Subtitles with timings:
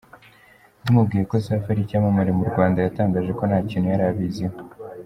[0.83, 4.57] Tumubwiye ko Safi ari icyamamare mu Rwanda yatangaje ko nta kintu yari abiziho.